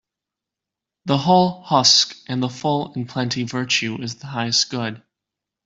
[1.05, 5.03] The hull husk and the full in plenty Virtue is the highest good.